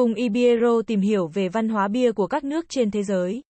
Cùng 0.00 0.14
Ibiero 0.14 0.82
tìm 0.82 1.00
hiểu 1.00 1.26
về 1.26 1.48
văn 1.48 1.68
hóa 1.68 1.88
bia 1.88 2.12
của 2.12 2.26
các 2.26 2.44
nước 2.44 2.68
trên 2.68 2.90
thế 2.90 3.02
giới. 3.02 3.42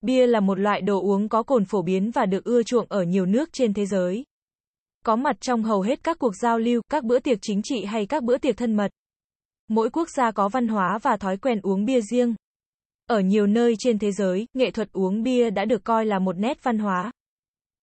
Bia 0.00 0.26
là 0.26 0.40
một 0.40 0.58
loại 0.58 0.80
đồ 0.80 1.00
uống 1.00 1.28
có 1.28 1.42
cồn 1.42 1.64
phổ 1.64 1.82
biến 1.82 2.10
và 2.10 2.26
được 2.26 2.44
ưa 2.44 2.62
chuộng 2.62 2.86
ở 2.88 3.02
nhiều 3.02 3.26
nước 3.26 3.48
trên 3.52 3.74
thế 3.74 3.86
giới. 3.86 4.24
Có 5.04 5.16
mặt 5.16 5.36
trong 5.40 5.62
hầu 5.62 5.80
hết 5.80 6.04
các 6.04 6.18
cuộc 6.18 6.36
giao 6.36 6.58
lưu, 6.58 6.82
các 6.90 7.04
bữa 7.04 7.18
tiệc 7.18 7.38
chính 7.42 7.60
trị 7.64 7.84
hay 7.84 8.06
các 8.06 8.22
bữa 8.22 8.38
tiệc 8.38 8.56
thân 8.56 8.74
mật. 8.74 8.90
Mỗi 9.68 9.90
quốc 9.90 10.08
gia 10.10 10.30
có 10.30 10.48
văn 10.48 10.68
hóa 10.68 10.98
và 11.02 11.16
thói 11.16 11.36
quen 11.36 11.60
uống 11.62 11.84
bia 11.84 12.00
riêng. 12.00 12.34
Ở 13.06 13.20
nhiều 13.20 13.46
nơi 13.46 13.74
trên 13.78 13.98
thế 13.98 14.12
giới, 14.12 14.46
nghệ 14.54 14.70
thuật 14.70 14.88
uống 14.92 15.22
bia 15.22 15.50
đã 15.50 15.64
được 15.64 15.84
coi 15.84 16.06
là 16.06 16.18
một 16.18 16.38
nét 16.38 16.62
văn 16.62 16.78
hóa. 16.78 17.12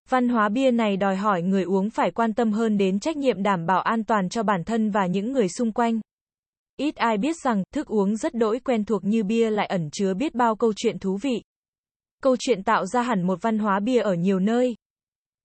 Văn 0.09 0.29
hóa 0.29 0.49
bia 0.49 0.71
này 0.71 0.97
đòi 0.97 1.15
hỏi 1.15 1.41
người 1.41 1.63
uống 1.63 1.89
phải 1.89 2.11
quan 2.11 2.33
tâm 2.33 2.51
hơn 2.51 2.77
đến 2.77 2.99
trách 2.99 3.17
nhiệm 3.17 3.43
đảm 3.43 3.65
bảo 3.65 3.81
an 3.81 4.03
toàn 4.03 4.29
cho 4.29 4.43
bản 4.43 4.63
thân 4.63 4.91
và 4.91 5.05
những 5.05 5.31
người 5.31 5.49
xung 5.49 5.71
quanh. 5.71 5.99
Ít 6.77 6.95
ai 6.95 7.17
biết 7.17 7.35
rằng, 7.43 7.63
thức 7.73 7.87
uống 7.87 8.15
rất 8.15 8.33
đỗi 8.33 8.59
quen 8.59 8.85
thuộc 8.85 9.03
như 9.03 9.23
bia 9.23 9.49
lại 9.49 9.65
ẩn 9.65 9.89
chứa 9.91 10.13
biết 10.13 10.35
bao 10.35 10.55
câu 10.55 10.73
chuyện 10.75 10.99
thú 10.99 11.17
vị. 11.21 11.43
Câu 12.21 12.35
chuyện 12.39 12.63
tạo 12.63 12.85
ra 12.85 13.01
hẳn 13.01 13.27
một 13.27 13.41
văn 13.41 13.57
hóa 13.57 13.79
bia 13.79 13.99
ở 13.99 14.13
nhiều 14.13 14.39
nơi. 14.39 14.75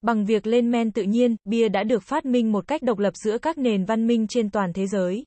Bằng 0.02 0.25
việc 0.25 0.47
lên 0.47 0.71
men 0.71 0.93
tự 0.93 1.02
nhiên, 1.02 1.37
bia 1.45 1.69
đã 1.69 1.83
được 1.83 2.02
phát 2.02 2.27
minh 2.27 2.52
một 2.52 2.66
cách 2.69 2.83
độc 2.83 2.99
lập 2.99 3.16
giữa 3.16 3.38
các 3.38 3.59
nền 3.59 3.85
văn 3.85 4.07
minh 4.07 4.27
trên 4.29 4.51
toàn 4.51 4.73
thế 4.73 4.87
giới. 4.87 5.25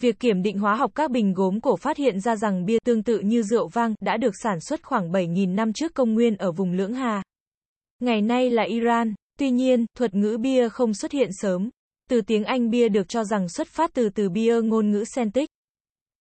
Việc 0.00 0.20
kiểm 0.20 0.42
định 0.42 0.58
hóa 0.58 0.74
học 0.74 0.90
các 0.94 1.10
bình 1.10 1.32
gốm 1.32 1.60
cổ 1.60 1.76
phát 1.76 1.96
hiện 1.96 2.20
ra 2.20 2.36
rằng 2.36 2.64
bia 2.64 2.78
tương 2.84 3.02
tự 3.02 3.18
như 3.18 3.42
rượu 3.42 3.68
vang 3.68 3.94
đã 4.00 4.16
được 4.16 4.36
sản 4.42 4.60
xuất 4.60 4.82
khoảng 4.82 5.12
7.000 5.12 5.54
năm 5.54 5.72
trước 5.72 5.94
công 5.94 6.14
nguyên 6.14 6.36
ở 6.36 6.52
vùng 6.52 6.72
Lưỡng 6.72 6.94
Hà. 6.94 7.22
Ngày 8.00 8.22
nay 8.22 8.50
là 8.50 8.62
Iran. 8.62 9.14
Tuy 9.38 9.50
nhiên, 9.50 9.86
thuật 9.98 10.14
ngữ 10.14 10.38
bia 10.40 10.68
không 10.68 10.94
xuất 10.94 11.12
hiện 11.12 11.30
sớm. 11.32 11.70
Từ 12.10 12.20
tiếng 12.20 12.44
Anh 12.44 12.70
bia 12.70 12.88
được 12.88 13.08
cho 13.08 13.24
rằng 13.24 13.48
xuất 13.48 13.68
phát 13.68 13.90
từ 13.94 14.08
từ 14.08 14.28
bia 14.28 14.60
ngôn 14.62 14.90
ngữ 14.90 15.04
Celtic. 15.16 15.48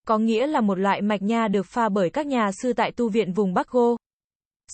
Có 0.07 0.17
nghĩa 0.17 0.47
là 0.47 0.61
một 0.61 0.79
loại 0.79 1.01
mạch 1.01 1.21
nha 1.21 1.47
được 1.47 1.65
pha 1.65 1.89
bởi 1.89 2.09
các 2.09 2.27
nhà 2.27 2.49
sư 2.61 2.73
tại 2.73 2.91
tu 2.91 3.09
viện 3.09 3.33
vùng 3.33 3.53
Bắc 3.53 3.67
Gô. 3.67 3.97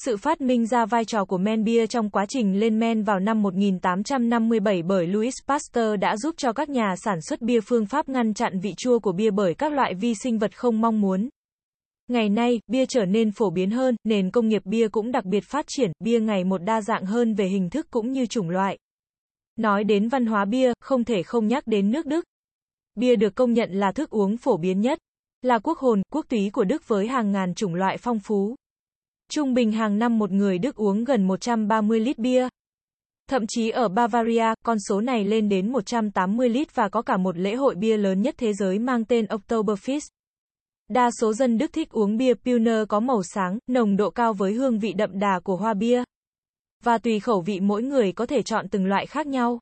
Sự 0.05 0.17
phát 0.17 0.41
minh 0.41 0.65
ra 0.65 0.85
vai 0.85 1.05
trò 1.05 1.25
của 1.25 1.37
men 1.37 1.63
bia 1.63 1.87
trong 1.87 2.09
quá 2.09 2.25
trình 2.29 2.59
lên 2.59 2.79
men 2.79 3.03
vào 3.03 3.19
năm 3.19 3.41
1857 3.41 4.83
bởi 4.83 5.07
Louis 5.07 5.33
Pasteur 5.47 5.99
đã 5.99 6.17
giúp 6.17 6.35
cho 6.37 6.53
các 6.53 6.69
nhà 6.69 6.95
sản 6.95 7.21
xuất 7.21 7.41
bia 7.41 7.59
phương 7.61 7.85
pháp 7.85 8.09
ngăn 8.09 8.33
chặn 8.33 8.59
vị 8.59 8.73
chua 8.77 8.99
của 8.99 9.11
bia 9.11 9.31
bởi 9.31 9.53
các 9.53 9.73
loại 9.73 9.93
vi 9.93 10.13
sinh 10.23 10.37
vật 10.37 10.57
không 10.57 10.81
mong 10.81 11.01
muốn. 11.01 11.29
Ngày 12.07 12.29
nay, 12.29 12.59
bia 12.67 12.85
trở 12.85 13.05
nên 13.05 13.31
phổ 13.31 13.49
biến 13.49 13.71
hơn, 13.71 13.95
nền 14.03 14.31
công 14.31 14.47
nghiệp 14.47 14.61
bia 14.65 14.87
cũng 14.87 15.11
đặc 15.11 15.25
biệt 15.25 15.43
phát 15.43 15.65
triển, 15.67 15.91
bia 15.99 16.19
ngày 16.19 16.43
một 16.43 16.63
đa 16.63 16.81
dạng 16.81 17.05
hơn 17.05 17.33
về 17.33 17.45
hình 17.45 17.69
thức 17.69 17.87
cũng 17.89 18.11
như 18.11 18.25
chủng 18.25 18.49
loại. 18.49 18.77
Nói 19.57 19.83
đến 19.83 20.07
văn 20.07 20.25
hóa 20.25 20.45
bia, 20.45 20.73
không 20.79 21.03
thể 21.03 21.23
không 21.23 21.47
nhắc 21.47 21.67
đến 21.67 21.91
nước 21.91 22.05
Đức. 22.05 22.25
Bia 22.95 23.15
được 23.15 23.35
công 23.35 23.53
nhận 23.53 23.71
là 23.71 23.91
thức 23.91 24.09
uống 24.09 24.37
phổ 24.37 24.57
biến 24.57 24.81
nhất, 24.81 24.99
là 25.41 25.59
quốc 25.59 25.77
hồn, 25.77 26.01
quốc 26.13 26.25
túy 26.29 26.49
của 26.53 26.63
Đức 26.63 26.87
với 26.87 27.07
hàng 27.07 27.31
ngàn 27.31 27.53
chủng 27.53 27.75
loại 27.75 27.97
phong 27.97 28.19
phú. 28.19 28.55
Trung 29.29 29.53
bình 29.53 29.71
hàng 29.71 29.99
năm 29.99 30.19
một 30.19 30.31
người 30.31 30.57
Đức 30.57 30.75
uống 30.75 31.03
gần 31.03 31.27
130 31.27 31.99
lít 31.99 32.17
bia. 32.17 32.47
Thậm 33.29 33.47
chí 33.47 33.69
ở 33.69 33.87
Bavaria, 33.87 34.53
con 34.65 34.77
số 34.79 35.01
này 35.01 35.25
lên 35.25 35.49
đến 35.49 35.71
180 35.71 36.49
lít 36.49 36.75
và 36.75 36.89
có 36.89 37.01
cả 37.01 37.17
một 37.17 37.37
lễ 37.37 37.55
hội 37.55 37.75
bia 37.75 37.97
lớn 37.97 38.21
nhất 38.21 38.35
thế 38.37 38.53
giới 38.53 38.79
mang 38.79 39.05
tên 39.05 39.25
Oktoberfest. 39.25 40.09
Đa 40.87 41.09
số 41.21 41.33
dân 41.33 41.57
Đức 41.57 41.73
thích 41.73 41.89
uống 41.89 42.17
bia 42.17 42.33
Pilsner 42.33 42.83
có 42.89 42.99
màu 42.99 43.23
sáng, 43.23 43.57
nồng 43.67 43.97
độ 43.97 44.09
cao 44.09 44.33
với 44.33 44.53
hương 44.53 44.79
vị 44.79 44.93
đậm 44.93 45.19
đà 45.19 45.39
của 45.43 45.55
hoa 45.55 45.73
bia. 45.73 46.03
Và 46.87 46.97
tùy 46.97 47.19
khẩu 47.19 47.41
vị 47.41 47.59
mỗi 47.59 47.83
người 47.83 48.11
có 48.11 48.25
thể 48.25 48.41
chọn 48.41 48.67
từng 48.67 48.85
loại 48.85 49.05
khác 49.05 49.27
nhau. 49.27 49.59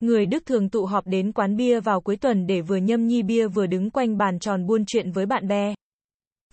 Người 0.00 0.26
Đức 0.26 0.46
thường 0.46 0.68
tụ 0.68 0.84
họp 0.84 1.06
đến 1.06 1.32
quán 1.32 1.56
bia 1.56 1.80
vào 1.80 2.00
cuối 2.00 2.16
tuần 2.16 2.46
để 2.46 2.60
vừa 2.60 2.76
nhâm 2.76 3.06
nhi 3.06 3.22
bia 3.22 3.46
vừa 3.48 3.66
đứng 3.66 3.90
quanh 3.90 4.16
bàn 4.16 4.38
tròn 4.38 4.66
buôn 4.66 4.84
chuyện 4.86 5.10
với 5.10 5.26
bạn 5.26 5.48
bè. 5.48 5.74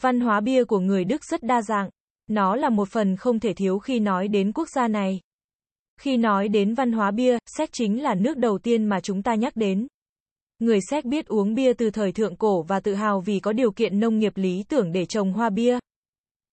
Văn 0.01 0.19
hóa 0.19 0.39
bia 0.39 0.63
của 0.63 0.79
người 0.79 1.03
Đức 1.03 1.25
rất 1.25 1.43
đa 1.43 1.61
dạng. 1.61 1.89
Nó 2.27 2.55
là 2.55 2.69
một 2.69 2.89
phần 2.89 3.15
không 3.15 3.39
thể 3.39 3.53
thiếu 3.53 3.79
khi 3.79 3.99
nói 3.99 4.27
đến 4.27 4.51
quốc 4.51 4.67
gia 4.75 4.87
này. 4.87 5.19
Khi 5.99 6.17
nói 6.17 6.47
đến 6.47 6.73
văn 6.73 6.91
hóa 6.91 7.11
bia, 7.11 7.37
Séc 7.57 7.69
chính 7.71 8.03
là 8.03 8.15
nước 8.15 8.37
đầu 8.37 8.57
tiên 8.57 8.85
mà 8.85 8.99
chúng 8.99 9.23
ta 9.23 9.35
nhắc 9.35 9.55
đến. 9.55 9.87
Người 10.59 10.79
Séc 10.89 11.05
biết 11.05 11.27
uống 11.27 11.53
bia 11.53 11.73
từ 11.73 11.89
thời 11.89 12.11
thượng 12.11 12.35
cổ 12.35 12.61
và 12.61 12.79
tự 12.79 12.93
hào 12.93 13.21
vì 13.21 13.39
có 13.39 13.53
điều 13.53 13.71
kiện 13.71 13.99
nông 13.99 14.19
nghiệp 14.19 14.33
lý 14.35 14.63
tưởng 14.69 14.91
để 14.91 15.05
trồng 15.05 15.33
hoa 15.33 15.49
bia. 15.49 15.79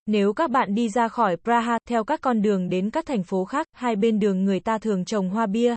Nếu 0.05 0.33
các 0.33 0.51
bạn 0.51 0.75
đi 0.75 0.89
ra 0.89 1.07
khỏi 1.07 1.37
Praha, 1.37 1.79
theo 1.89 2.03
các 2.03 2.21
con 2.21 2.41
đường 2.41 2.69
đến 2.69 2.89
các 2.89 3.05
thành 3.05 3.23
phố 3.23 3.45
khác, 3.45 3.67
hai 3.73 3.95
bên 3.95 4.19
đường 4.19 4.43
người 4.43 4.59
ta 4.59 4.77
thường 4.77 5.05
trồng 5.05 5.29
hoa 5.29 5.45
bia. 5.45 5.75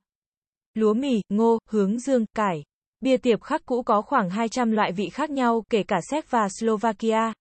Lúa 0.74 0.94
mì, 0.94 1.20
ngô, 1.28 1.58
hướng 1.70 1.98
dương, 1.98 2.24
cải. 2.36 2.62
Bia 3.00 3.16
tiệp 3.16 3.42
khắc 3.42 3.66
cũ 3.66 3.82
có 3.82 4.02
khoảng 4.02 4.30
200 4.30 4.70
loại 4.70 4.92
vị 4.92 5.08
khác 5.12 5.30
nhau, 5.30 5.64
kể 5.70 5.82
cả 5.82 5.96
Séc 6.10 6.30
và 6.30 6.48
Slovakia. 6.60 7.32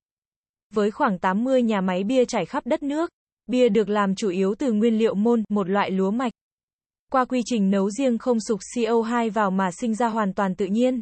Với 0.73 0.91
khoảng 0.91 1.19
80 1.19 1.61
nhà 1.61 1.81
máy 1.81 2.03
bia 2.03 2.25
trải 2.25 2.45
khắp 2.45 2.65
đất 2.65 2.83
nước, 2.83 3.09
bia 3.47 3.69
được 3.69 3.89
làm 3.89 4.15
chủ 4.15 4.29
yếu 4.29 4.55
từ 4.59 4.71
nguyên 4.71 4.97
liệu 4.97 5.15
môn, 5.15 5.43
một 5.49 5.69
loại 5.69 5.91
lúa 5.91 6.11
mạch. 6.11 6.33
Qua 7.11 7.25
quy 7.25 7.41
trình 7.45 7.69
nấu 7.69 7.89
riêng 7.89 8.17
không 8.17 8.39
sục 8.39 8.59
CO2 8.75 9.31
vào 9.31 9.51
mà 9.51 9.71
sinh 9.71 9.95
ra 9.95 10.07
hoàn 10.07 10.33
toàn 10.33 10.55
tự 10.55 10.65
nhiên. 10.65 11.01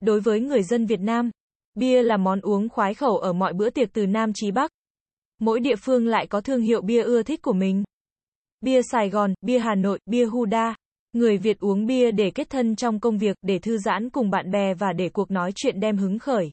Đối 0.00 0.20
với 0.20 0.40
người 0.40 0.62
dân 0.62 0.86
Việt 0.86 1.00
Nam, 1.00 1.30
bia 1.74 2.02
là 2.02 2.16
món 2.16 2.40
uống 2.40 2.68
khoái 2.68 2.94
khẩu 2.94 3.18
ở 3.18 3.32
mọi 3.32 3.52
bữa 3.52 3.70
tiệc 3.70 3.92
từ 3.92 4.06
Nam 4.06 4.32
chí 4.34 4.50
Bắc. 4.50 4.70
Mỗi 5.40 5.60
địa 5.60 5.76
phương 5.76 6.06
lại 6.06 6.26
có 6.26 6.40
thương 6.40 6.60
hiệu 6.60 6.82
bia 6.82 7.02
ưa 7.02 7.22
thích 7.22 7.42
của 7.42 7.52
mình. 7.52 7.84
Bia 8.60 8.82
Sài 8.82 9.10
Gòn, 9.10 9.34
bia 9.42 9.58
Hà 9.58 9.74
Nội, 9.74 9.98
bia 10.06 10.24
Huda. 10.24 10.74
Người 11.12 11.38
Việt 11.38 11.60
uống 11.60 11.86
bia 11.86 12.10
để 12.10 12.30
kết 12.30 12.50
thân 12.50 12.76
trong 12.76 13.00
công 13.00 13.18
việc, 13.18 13.36
để 13.42 13.58
thư 13.58 13.78
giãn 13.78 14.10
cùng 14.10 14.30
bạn 14.30 14.50
bè 14.50 14.74
và 14.74 14.92
để 14.92 15.08
cuộc 15.08 15.30
nói 15.30 15.52
chuyện 15.54 15.80
đem 15.80 15.96
hứng 15.96 16.18
khởi. 16.18 16.50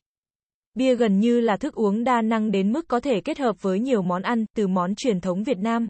Bia 0.74 0.96
gần 0.96 1.20
như 1.20 1.40
là 1.40 1.58
thức 1.58 1.76
uống 1.76 2.04
đa 2.04 2.22
năng 2.22 2.52
đến 2.52 2.72
mức 2.72 2.88
có 2.88 3.00
thể 3.00 3.22
kết 3.22 3.38
hợp 3.40 3.62
với 3.62 3.80
nhiều 3.80 4.02
món 4.02 4.22
ăn, 4.22 4.46
từ 4.56 4.68
món 4.68 4.96
truyền 4.96 5.22
thống 5.22 5.44
Việt 5.44 5.58
Nam. 5.58 5.88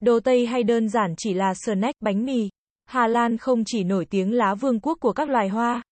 Đồ 0.00 0.20
Tây 0.20 0.46
hay 0.46 0.62
đơn 0.62 0.88
giản 0.88 1.14
chỉ 1.16 1.34
là 1.34 1.54
snack, 1.54 1.94
bánh 2.00 2.24
mì. 2.24 2.48
Hà 2.86 3.06
Lan 3.06 3.38
không 3.38 3.62
chỉ 3.66 3.84
nổi 3.84 4.04
tiếng 4.04 4.32
lá 4.32 4.54
vương 4.54 4.80
quốc 4.80 4.98
của 5.00 5.12
các 5.12 5.28
loài 5.28 5.48
hoa, 5.48 5.82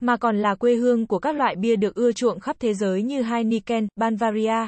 mà 0.00 0.16
còn 0.16 0.36
là 0.36 0.54
quê 0.54 0.74
hương 0.74 1.06
của 1.06 1.18
các 1.18 1.36
loại 1.36 1.56
bia 1.56 1.76
được 1.76 1.94
ưa 1.94 2.12
chuộng 2.12 2.40
khắp 2.40 2.56
thế 2.58 2.74
giới 2.74 3.02
như 3.02 3.22
Heineken, 3.22 3.88
Bavaria, 3.96 4.66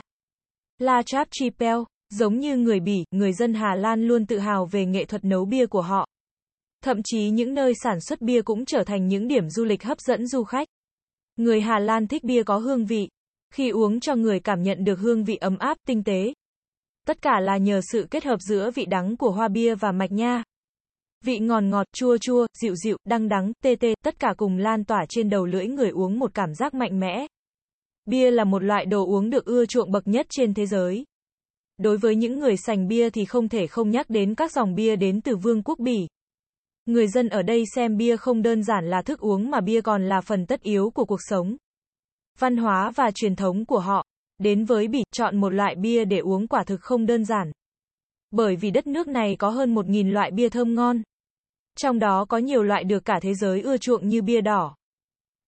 La 0.79 1.03
Chapchipel. 1.03 1.77
Giống 2.11 2.39
như 2.39 2.57
người 2.57 2.81
Bỉ, 2.81 3.05
người 3.11 3.33
dân 3.33 3.55
Hà 3.55 3.75
Lan 3.75 4.07
luôn 4.07 4.27
tự 4.27 4.39
hào 4.39 4.67
về 4.67 4.87
nghệ 4.87 5.05
thuật 5.05 5.25
nấu 5.25 5.45
bia 5.45 5.67
của 5.67 5.81
họ. 5.81 6.07
Thậm 6.85 7.03
chí 7.05 7.31
những 7.31 7.55
nơi 7.55 7.73
sản 7.83 8.01
xuất 8.01 8.21
bia 8.21 8.43
cũng 8.43 8.65
trở 8.65 8.85
thành 8.85 9.09
những 9.09 9.29
điểm 9.29 9.49
du 9.49 9.65
lịch 9.65 9.83
hấp 9.83 10.01
dẫn 10.01 10.27
du 10.27 10.45
khách. 10.45 10.69
Người 11.37 11.61
Hà 11.61 11.79
Lan 11.79 12.07
thích 12.07 12.25
bia 12.25 12.43
có 12.43 12.57
hương 12.57 12.85
vị. 12.85 13.09
Khi 13.51 13.71
uống 13.71 14.01
cho 14.01 14.15
người 14.15 14.41
cảm 14.41 14.62
nhận 14.62 14.85
được 14.85 14.99
hương 14.99 15.25
vị 15.25 15.37
ấm 15.37 15.59
áp, 15.59 15.79
tinh 15.87 16.05
tế. 16.05 16.33
Tất 17.06 17.23
cả 17.23 17.41
là 17.41 17.56
nhờ 17.56 17.81
sự 17.93 18.06
kết 18.11 18.25
hợp 18.25 18.41
giữa 18.41 18.71
vị 18.75 18.85
đắng 18.85 19.17
của 19.17 19.31
hoa 19.31 19.49
bia 19.49 19.75
và 19.75 19.93
mạch 19.93 20.12
nha. 20.12 20.43
Vị 21.25 21.39
ngọt 21.39 21.61
ngọt, 21.61 21.87
chua 21.93 22.19
chua, 22.19 22.47
dịu 22.62 22.75
dịu, 22.77 22.97
đăng 23.05 23.29
đắng, 23.29 23.53
tê 23.62 23.77
tê, 23.81 23.95
tất 24.05 24.19
cả 24.19 24.35
cùng 24.37 24.59
lan 24.59 24.85
tỏa 24.85 25.05
trên 25.09 25.31
đầu 25.31 25.47
lưỡi 25.47 25.67
người 25.67 25.91
uống 25.91 26.19
một 26.19 26.35
cảm 26.35 26.55
giác 26.55 26.75
mạnh 26.75 27.01
mẽ. 27.01 27.27
Bia 28.07 28.31
là 28.31 28.45
một 28.45 28.63
loại 28.63 28.87
đồ 28.87 29.07
uống 29.07 29.31
được 29.31 29.45
ưa 29.45 29.67
chuộng 29.67 29.91
bậc 29.91 30.09
nhất 30.09 30.27
trên 30.31 30.55
thế 30.55 30.67
giới. 30.67 31.05
Đối 31.79 31.99
với 31.99 32.17
những 32.17 32.39
người 32.39 32.57
sành 32.57 32.89
bia 32.89 33.11
thì 33.11 33.25
không 33.25 33.49
thể 33.49 33.67
không 33.67 33.91
nhắc 33.91 34.11
đến 34.11 34.35
các 34.35 34.53
dòng 34.53 34.75
bia 34.75 34.97
đến 34.97 35.21
từ 35.21 35.37
Vương 35.37 35.63
quốc 35.63 35.79
Bỉ. 35.79 36.07
Người 36.87 37.09
dân 37.09 37.29
ở 37.29 37.43
đây 37.43 37.65
xem 37.75 37.97
bia 37.97 38.17
không 38.17 38.43
đơn 38.43 38.63
giản 38.63 38.91
là 38.91 39.03
thức 39.03 39.21
uống 39.21 39.51
mà 39.51 39.61
bia 39.61 39.81
còn 39.81 40.09
là 40.09 40.21
phần 40.21 40.47
tất 40.47 40.63
yếu 40.63 40.91
của 40.91 41.05
cuộc 41.05 41.21
sống. 41.29 41.57
Văn 42.39 42.57
hóa 42.57 42.91
và 42.91 43.11
truyền 43.15 43.37
thống 43.37 43.65
của 43.65 43.79
họ. 43.79 44.07
Đến 44.39 44.65
với 44.65 44.89
Bỉ, 44.89 45.03
chọn 45.13 45.37
một 45.41 45.49
loại 45.49 45.75
bia 45.75 46.05
để 46.05 46.19
uống 46.19 46.49
quả 46.49 46.65
thực 46.65 46.81
không 46.81 47.07
đơn 47.07 47.25
giản. 47.25 47.53
Bởi 48.31 48.57
vì 48.57 48.71
đất 48.71 48.87
nước 48.87 49.09
này 49.09 49.37
có 49.39 49.49
hơn 49.49 49.75
1.000 49.75 50.13
loại 50.13 50.31
bia 50.31 50.49
thơm 50.49 50.75
ngon. 50.75 51.03
Trong 51.77 51.99
đó 51.99 52.25
có 52.29 52.39
nhiều 52.39 52.63
loại 52.63 52.85
được 52.85 53.05
cả 53.05 53.19
thế 53.23 53.35
giới 53.35 53.61
ưa 53.61 53.77
chuộng 53.77 54.09
như 54.09 54.23
bia 54.23 54.41
đỏ, 54.41 54.77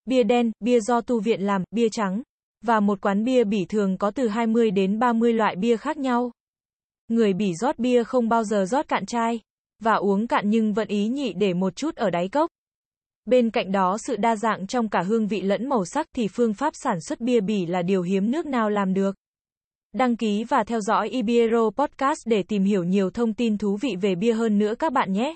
bia 0.05 0.23
đen, 0.23 0.53
bia 0.61 0.81
do 0.81 1.01
tu 1.01 1.21
viện 1.21 1.41
làm, 1.41 1.65
bia 1.71 1.89
trắng. 1.89 2.23
Và 2.67 2.81
một 2.81 3.01
quán 3.01 3.25
bia 3.25 3.45
Bỉ 3.45 3.65
thường 3.65 3.99
có 3.99 4.11
từ 4.11 4.29
20 4.29 4.71
đến 4.71 4.99
30 4.99 5.33
loại 5.33 5.57
bia 5.57 5.77
khác 5.77 5.97
nhau. 5.97 6.31
Người 7.09 7.33
Bỉ 7.33 7.55
rót 7.55 7.79
bia 7.79 8.05
không 8.05 8.29
bao 8.29 8.45
giờ 8.45 8.65
rót 8.65 8.89
cạn 8.89 9.07
chai, 9.07 9.41
và 9.83 9.95
uống 9.95 10.27
cạn 10.27 10.51
nhưng 10.51 10.73
vẫn 10.73 10.89
ý 10.89 11.09
nhị 11.09 11.33
để 11.33 11.55
một 11.55 11.77
chút 11.77 11.97
ở 11.97 12.11
đáy 12.11 12.29
cốc. 12.29 12.51
Bên 13.25 13.51
cạnh 13.51 13.73
đó, 13.73 13.99
sự 13.99 14.17
đa 14.17 14.37
dạng 14.37 14.67
trong 14.67 14.89
cả 14.89 15.03
hương 15.03 15.27
vị 15.27 15.41
lẫn 15.41 15.69
màu 15.69 15.85
sắc 15.85 16.07
thì 16.17 16.29
phương 16.29 16.55
pháp 16.55 16.75
sản 16.77 17.01
xuất 17.01 17.21
bia 17.21 17.41
bỉ 17.41 17.67
là 17.67 17.83
điều 17.83 18.03
hiếm 18.03 18.31
nước 18.31 18.47
nào 18.47 18.71
làm 18.71 18.95
được. 18.95 19.17
Đăng 19.93 20.17
ký 20.17 20.45
và 20.45 20.65
theo 20.65 20.81
dõi 20.81 21.09
Ibiero 21.09 21.71
Podcast 21.71 22.27
để 22.27 22.43
tìm 22.43 22.65
hiểu 22.65 22.85
nhiều 22.85 23.11
thông 23.11 23.35
tin 23.35 23.59
thú 23.59 23.77
vị 23.77 23.97
về 24.01 24.15
bia 24.15 24.33
hơn 24.33 24.59
nữa 24.59 24.75
các 24.79 24.93
bạn 24.93 25.13
nhé. 25.13 25.35